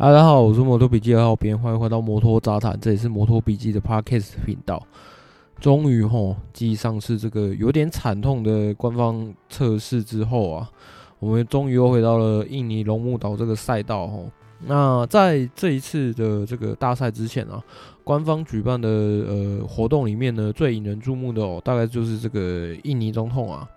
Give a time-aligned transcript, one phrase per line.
[0.00, 4.82] 大家好，我是摩托笔记二号编，欢迎回到摩托杂谈，这里是摩托笔记的 Podcast 频道。
[5.60, 10.70] 终于吼，继上次这个有点惨痛的官方测试之后啊，
[11.18, 14.30] 我们终于又回到了印尼龙目岛这个赛道吼。
[14.66, 17.62] 那在这一次的这个大赛之前啊，
[18.02, 23.68] 官方举办的呃活动里面呢，最引人注目的哦，大概就是这个印尼总统啊，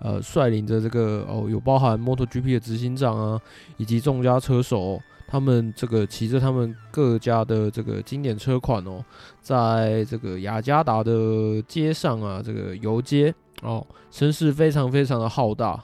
[0.00, 3.40] 呃率领着这个哦有包含 MotoGP 的执行长啊，
[3.78, 5.00] 以及众家车手。
[5.30, 9.04] 他们这个骑着他们各家的这个经典车款哦，
[9.40, 15.80] 在这个雅加达的街上啊，这个游街哦，声势非常非常的浩大。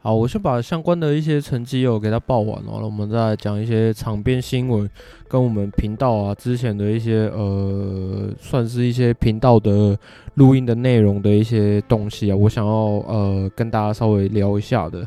[0.00, 4.88] 好，我先把相关的一些成绩哦给他报完，然后我们再讲一些场边新闻，
[5.28, 9.98] 跟我们频道啊之前的一些呃，算是一些频道的
[10.34, 15.06] 录音的内容的一些东西啊，我想要呃跟大家稍微聊一下的。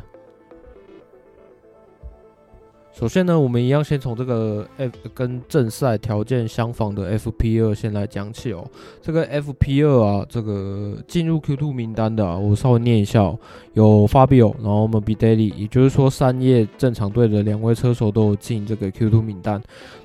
[2.92, 8.64] 首先呢，我们一样先从这个 F 跟正赛条件相仿的 FP 二先来讲起哦。
[9.00, 13.38] 这个 FP 二啊，这个进入 Q two 名单的，我稍微念一下哦，
[13.72, 19.60] 有 Fabio，然后 Moby Daily，也就是说三叶正常队的两位车手都有进这个 Q two 名单。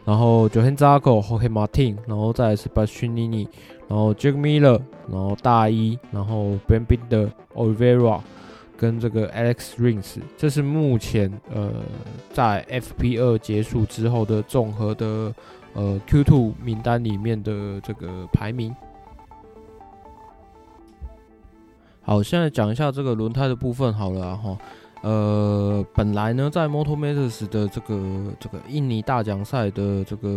[0.05, 3.05] 然后 j o h a n Zako 和 He Martine，然后再是 b a s c h
[3.05, 3.47] i n i n i
[3.89, 4.80] 然后 Jake Miller，
[5.11, 8.21] 然后大一，然后 Bambi 的 Olivera。
[8.78, 11.73] 跟这个 Alex Rins，这是目前呃
[12.31, 15.33] 在 FP 二结束之后的综合的
[15.73, 18.75] 呃 Q two 名单里面的这个排名。
[22.02, 24.58] 好，现在讲一下这个轮胎的部分好了哈。
[25.03, 30.28] 呃，本来呢，在 MotoMatters 的这个这个印尼大奖赛的这个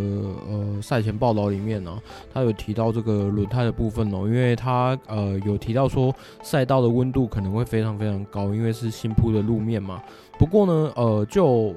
[0.49, 2.03] 呃赛前报道里面呢、啊，
[2.33, 10.03] 他有提到这个轮胎的部分哦，因为他呃有提到说赛道的温度可能会非常非常高，因为是新铺的路面嘛。
[10.39, 11.75] 不过呢，呃，就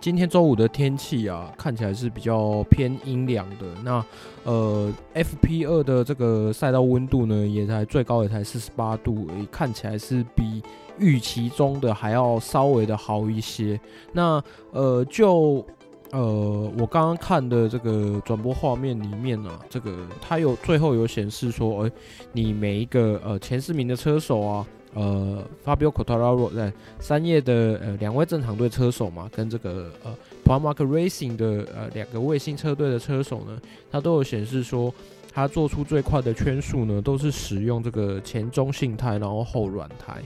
[0.00, 3.66] 今天周五的天气啊，看起来是比较偏阴凉的。
[3.82, 4.04] 那
[4.44, 10.62] 呃，FP2 的这个赛道温度呢，也才最高也才四十八度而已，看起来是比。
[10.98, 13.80] 预期中的还要稍微的好一些。
[14.12, 15.64] 那呃，就
[16.10, 21.92] 呃，我刚刚看的这个转播画面里面呢、啊，这个它有最后有显示说，诶、欸，
[22.32, 26.70] 你每一个呃前四名的车手啊，呃，Fabio Quartararo 在
[27.00, 30.14] 三叶的呃两位正常队车手嘛，跟这个呃
[30.44, 33.58] Pramac Racing 的呃两个卫星车队的车手呢，
[33.90, 34.92] 它都有显示说，
[35.32, 40.20] 它做出最快的圈数呢，都是使用这个前中性胎，然后后软胎。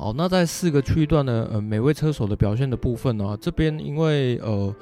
[0.00, 4.72] 好，那在四个区段呢，呃，每位车手的表现的部分呢，这边因为呃，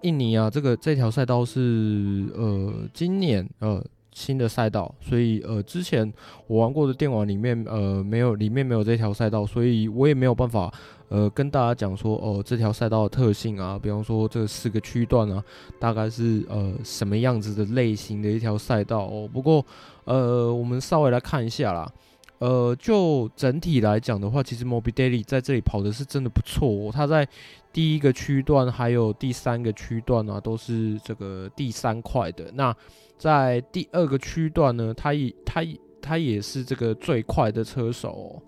[0.00, 3.84] 印尼啊，这个这条赛道是呃今年呃
[4.14, 6.10] 新的赛道，所以呃之前
[6.46, 10.72] 我玩过的电玩里面呃没有里面没有这条赛道，所以我也没有办法
[11.10, 15.44] 呃跟大家讲说哦、呃、这条赛道的特性啊，比方说这四个区段啊，
[15.78, 19.28] 大概是呃什么样子的类型的一条赛道哦。
[19.30, 19.62] 不过
[20.04, 21.92] 呃我们稍微来看一下啦。
[22.38, 26.90] 呃，就整体来讲的话，其实 Moby Daily 在这里跑的是真的不错哦。
[26.92, 27.26] 他在
[27.72, 32.50] 第一个区段还有第三个区段啊，都是这个第三块的。
[32.54, 32.76] 那
[33.16, 35.62] 在第二个区段呢，他也他
[36.02, 38.42] 他也是这个最快的车手。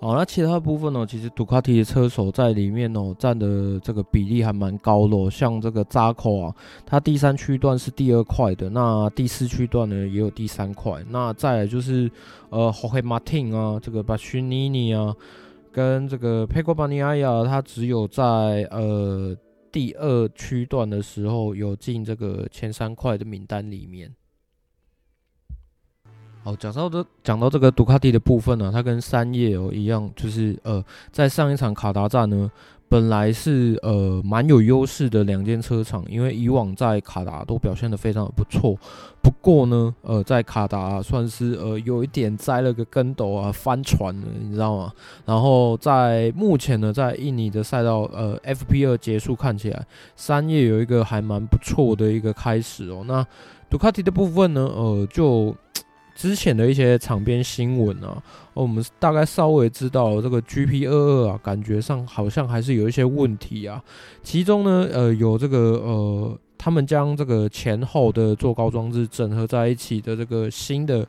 [0.00, 1.04] 好，那其他部分呢？
[1.04, 5.28] 其实杜卡迪的车手在里面哦，占的这个比例还蛮高的哦。
[5.28, 6.54] 像这个扎口啊，
[6.86, 11.04] 他第三区段是第二快的，那第四区段呢也有第三快。
[11.10, 12.08] 那再来就是
[12.50, 15.12] 呃，Jorge Martin 啊，这个 Bastianini 啊，
[15.72, 19.36] 跟这个 Pecco Bagnaia，他只有在呃
[19.72, 24.14] 第二区段的时候有进这个前三快的名单里面。
[26.44, 30.82] 好，讲到这，讲到这个杜卡迪的部分呢、它跟三叶哦一样，就是呃，
[31.12, 32.50] 在上一场卡达站呢，
[32.88, 38.78] 本来是呃蛮有优势的两间车厂，因为以往在卡达都表现得非常不错。
[39.20, 44.92] 不过呢，呃，在卡达算是呃有一点栽了个跟斗啊，翻船了，你知道吗？
[45.26, 49.86] 然后在目前呢，在印尼的赛道，呃，F P 二结束看起来，
[50.16, 53.04] 三叶有一个还蛮不错的一个开始哦。
[53.06, 53.26] 那
[53.68, 55.54] 杜卡迪的部分呢，呃，就。
[56.18, 58.20] 之前的一些场边新闻啊，
[58.52, 63.80] 我们大概稍微知道这个 GP 二二啊，感觉上好像还是有一些问题啊。
[64.24, 71.06] 其中呢，呃，有这个呃，他们将这个前后的坐高装置整合在一起的这个新的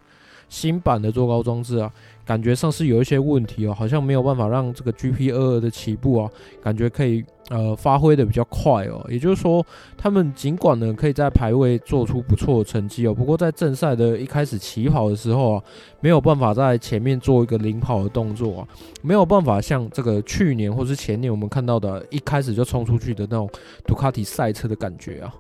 [0.48, 1.92] 新版的坐高装置啊，
[2.30, 6.30] 感觉上是有一些问题哦，好像没有办法让这个 GP22 的起步啊，
[6.62, 9.04] 感觉可以呃发挥的比较快哦。
[9.10, 9.66] 也就是说，
[9.98, 15.64] 他们尽管呢可以在排位做出不错的成绩哦，不过在正赛的一开始起跑的时候啊，
[16.02, 18.68] 没有办法在前面做一个领跑的动作啊，
[19.02, 23.50] 没有办法像这个去年或是前年我们看到的，一开始就冲出去的那种
[23.88, 25.34] 杜卡迪赛车的感觉啊。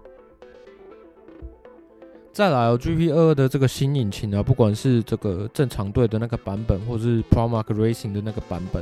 [2.39, 8.81] 再来哦，GP22 的这个新引擎啊，不管是这个正常队的那个版本，或是 Pramac Racing 的那个版本，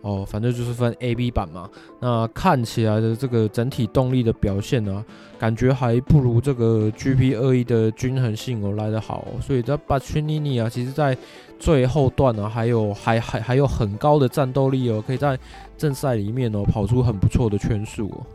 [0.00, 1.68] 哦，反正就是分 A、B 版嘛。
[2.00, 5.04] 那看起来的这个整体动力的表现呢、啊，
[5.38, 9.38] 感觉还不如这个 GP 二一的均衡性哦来得好、哦。
[9.38, 11.14] 所以在 Bastianini 啊，其实在
[11.60, 15.38] 最后段呢、啊，还有还还还有很高的战斗力哦，可以在
[15.76, 18.26] 正赛里面哦跑出很不错的圈数哦。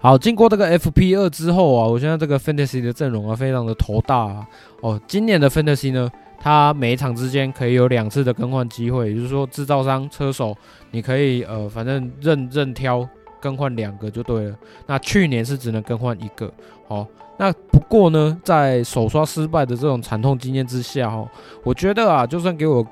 [0.00, 4.46] 好，经过这个 FP 二之后啊，我现在这个 Fantasy 的阵容啊，非常的头大啊。
[4.80, 6.08] 哦，今年的 Fantasy 呢，
[6.38, 10.56] 它每一场之间可以有两次的更换机会，也就是说，制造商、车手，
[10.92, 13.06] 你可以呃，反正任任挑
[13.40, 14.56] 更换两个就对了。
[14.86, 16.48] 那去年是只能更换一个。
[16.86, 17.04] 好，
[17.36, 21.28] 那不过呢，在首刷失败的这种惨痛经验之下，哈，
[21.64, 22.86] 我觉得啊，就算给我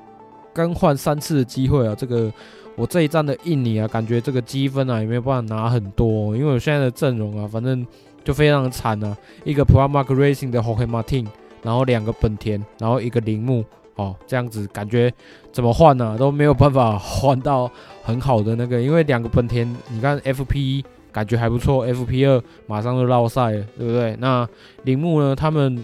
[0.53, 2.29] 更换三次的机会啊，这个。
[2.77, 7.83] 我这一站的印尼啊，感觉这个积分啊也没有办法拿很多，因为我现在的阵容啊，反正
[8.23, 9.17] 就非常惨啊。
[9.43, 11.25] 一个 Pramac Racing 的 Jorge Martin，
[11.63, 13.65] 然后两个本田，然后一个铃木，
[13.95, 15.11] 哦，这样子感觉
[15.51, 17.69] 怎么换呢、都没有办法换到
[18.03, 24.15] 很好的那个，因为两个本田，你看 FP1 感觉还不错，FP2 马上就落赛了，对不对？
[24.19, 24.47] 那
[24.83, 25.35] 铃木呢？
[25.35, 25.83] 他们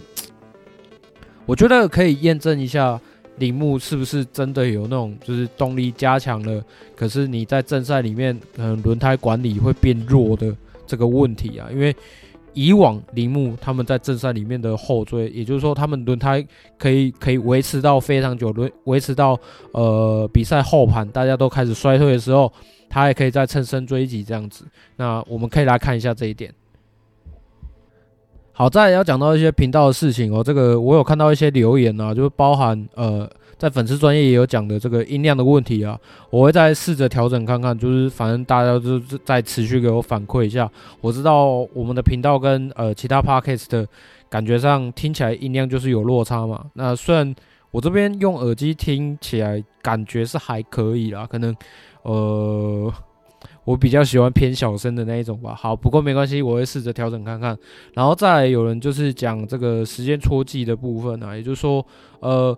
[1.48, 3.02] 我觉得可以验证一下。
[3.38, 6.64] 铃木是不是真的有那种就是动力加强了，
[6.96, 11.68] 可是你在正赛里面可能轮胎管理会变弱的这个问题啊？
[11.72, 11.96] 因为
[12.54, 16.46] 以往铃木他们在正赛里面的后追，也就是说他们轮胎
[16.78, 19.36] 可以可以维持到非常久，轮维持到
[19.72, 22.54] 呃比赛后盘大家都开始衰退的时候，
[22.88, 24.66] 他还可以再乘胜追击这样子。
[24.98, 26.54] 那我们可以来看一下这一点。
[28.56, 30.44] 好，再要讲到一些频道的事情哦。
[30.44, 33.28] 这个我有看到一些留言啊，就是包含呃，
[33.58, 37.76] 在粉丝专业也有讲的这个音量的问题啊，我会再试着调整看看。
[37.76, 40.70] 就是反正大家就是在持续给我反馈一下。
[41.02, 43.88] 我知道我们的频道跟呃其他 podcast 的
[44.30, 46.64] 感觉上听起来音量就是有落差嘛。
[46.74, 47.34] 那虽然
[47.72, 51.56] 我这边用耳机听起来感觉是还可以啦，可能
[52.04, 52.94] 呃。
[53.66, 55.56] 我比较喜欢偏小声的那一种吧。
[55.56, 57.58] 好，不过没关系，我会试着调整看看。
[57.94, 61.86] 然后再来有人就是讲这个时间戳记的部分啊，也就是说，
[62.20, 62.58] 呃，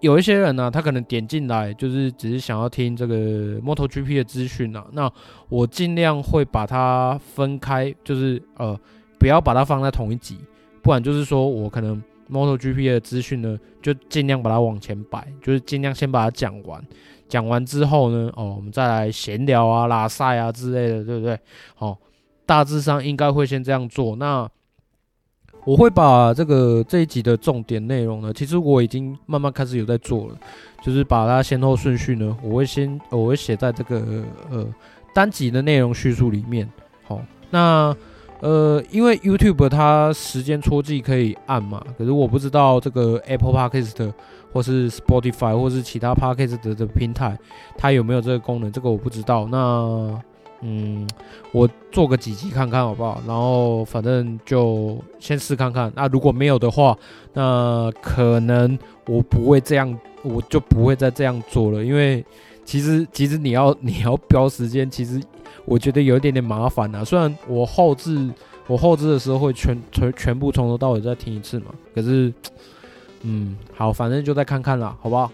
[0.00, 4.86] 有一些人呢、他可能点进来就是只是想要听这个 MotoGP 的资讯啊。
[4.92, 5.10] 那
[5.48, 8.78] 我尽量会把它分开，就是呃，
[9.18, 10.38] 不要把它放在同一集，
[10.82, 16.82] 不然就是说我可能 MotoGP 的资讯呢，就尽量把它往前摆，就是尽量先把它讲完。
[17.28, 21.38] 讲完之后呢，哦，我们再来闲聊啊、拉赛啊之类的，对不对？
[21.74, 21.98] 好、
[22.46, 24.16] 大致上应该会先这样做。
[24.16, 24.48] 那
[25.64, 30.38] 我会把这个这一集的重点内容呢，其实我已经慢慢开始有在做了，
[30.82, 34.66] 就是把它先后顺序呢，我会先我会写在这个呃
[35.14, 36.66] 单集的内容叙述里面。
[37.04, 37.20] 好、
[37.50, 37.94] 那
[38.40, 44.12] 呃，因为 YouTube 它时间戳记可以按嘛，可是我不知道这个 Apple Podcast。
[44.50, 47.38] 或是 Spotify 或是其他 Podcast 的平台，
[47.76, 48.72] 它有没有这个功能？
[48.72, 49.46] 这个我不知道。
[49.52, 50.18] 那
[50.62, 51.06] 嗯，
[51.52, 53.20] 我做个几集看看好不好？
[53.26, 55.92] 然后反正就先试看看。
[55.94, 56.96] 那如果没有的话，
[57.34, 58.76] 那可能
[59.06, 61.84] 我不会这样，我就不会再这样做了。
[61.84, 62.24] 因为
[62.68, 65.18] 其实其实你要 你要标时间，其实
[65.64, 67.02] 我觉得有一点点麻烦啊。
[67.02, 68.28] 虽然我后置
[68.66, 72.32] 我后置的时候会全全全部从头到尾再听一次嘛，可是。
[73.22, 75.28] 嗯，好，反正就再看看啦，好不好？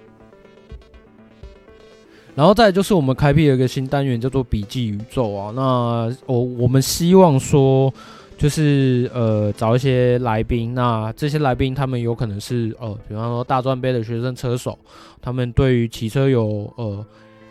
[2.35, 5.53] 然后再就是我们开辟了一个新单元，叫做笔记宇宙啊。
[5.55, 7.93] 那我我们希望说，
[8.39, 14.79] 就是呃找一些来宾，那这些来宾他们有可能是呃，比方说大专杯的学生车手，
[15.21, 17.05] 他们对于骑车有呃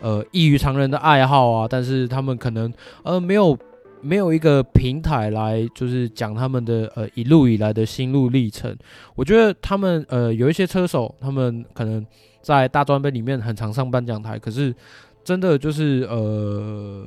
[0.04, 3.58] 呃异于常人的爱好啊，但是他们可能呃没有。
[4.06, 8.76] 没有一个平台来，就是讲他们的呃一路以来的心路历程。
[9.14, 12.04] 我觉得他们呃有一些车手，他们可能
[12.42, 14.74] 在大专杯里面很常上颁奖台，可是
[15.24, 17.02] 真的就是呃，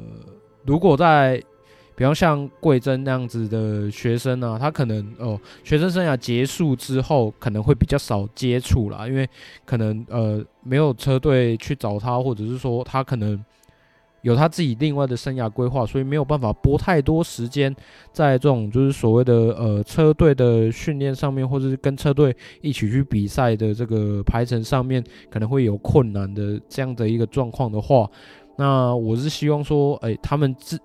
[0.66, 1.39] 如果在
[1.98, 9.27] 比方像贵珍那样子的学生呢、他可能哦、学生生涯结束之后，可能会比较少接触啦，因为
[9.66, 13.44] 可能呃没有车队去找他，或者是说他可能。
[14.24, 17.74] 有他自己另外的生涯规划，所以没有办法拨太多时间
[18.12, 28.10] 在这种就是所谓的呃车队的训练上面，或者是跟车队一起去比赛的这个排程上面，可能会有困难的这样的一个状况的话，
[28.58, 30.77] 那我是希望说，哎、他们自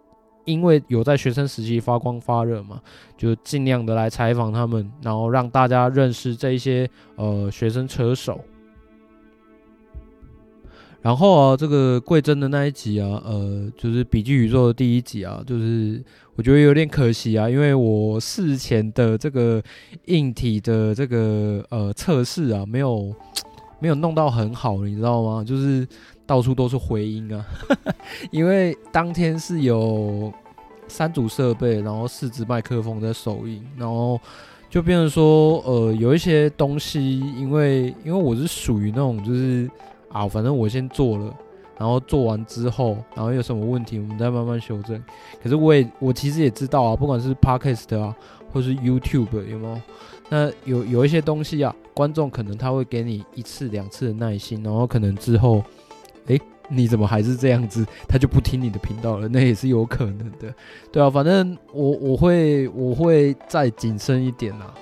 [0.44, 2.80] 因为有在学生时期发光发热嘛，
[3.16, 8.40] 就尽量的来采访他们，然后让大家认识这一些呃学生车手。
[11.00, 16.00] 然后啊，这个贵珍的那一集啊，呃，就是笔记宇宙的第一集啊，就是
[16.36, 19.60] 我觉得有点可惜啊，因为我事前的这个
[20.04, 23.12] 硬体的这个呃测试啊，没有
[23.82, 25.42] 没有弄到很好，你知道吗？
[25.44, 25.86] 就是
[26.24, 27.44] 到处都是回音啊，
[28.30, 30.32] 因为当天是有
[30.86, 34.20] 三组设备，然后四支麦克风在收音，然后
[34.70, 39.68] 就变成说，呃，有一些东西，因为因为我是属于那种就是。
[40.12, 41.34] 啊，反正我先做了，
[41.78, 45.02] 然后做完之后，然后有什么问题，我们再慢慢修正。
[45.42, 48.14] 可是我也，我其实也知道啊，不管是 Podcast 啊，
[48.52, 49.80] 或是 YouTube 有没有，
[50.34, 55.62] 那有有一些东西啊，观众可能他会给你一次两次的耐心，然后可能之后，
[56.24, 60.54] 诶，你怎么还是这样子，他就不听你的频道了，那也是有可能的，
[60.90, 64.72] 对啊，反正我我会我会再谨慎一点啦。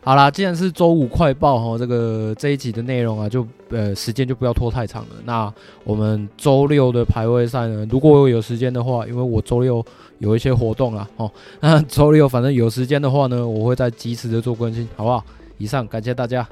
[0.00, 5.10] 好啦，既然是周五快报哈，这个这一集的内容啊，就呃时间就不要拖太长了。
[5.24, 5.52] 那
[5.84, 9.84] 我们周六的排位赛呢，如果我有时间的话，因为我周六
[10.18, 15.22] 有一些活动啦，哦，那周六反正有时间的话呢，我会再及时的做更新，好不好？
[15.58, 16.48] 以上感谢大家。